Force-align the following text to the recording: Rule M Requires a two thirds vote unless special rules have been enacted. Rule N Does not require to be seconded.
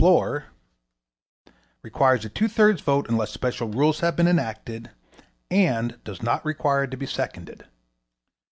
Rule 0.03 0.41
M 1.47 1.53
Requires 1.83 2.25
a 2.25 2.29
two 2.29 2.47
thirds 2.47 2.81
vote 2.81 3.07
unless 3.07 3.29
special 3.29 3.67
rules 3.67 3.99
have 3.99 4.15
been 4.15 4.27
enacted. 4.27 4.87
Rule 4.87 5.23
N 5.51 5.99
Does 6.03 6.23
not 6.23 6.43
require 6.43 6.87
to 6.87 6.97
be 6.97 7.05
seconded. 7.05 7.67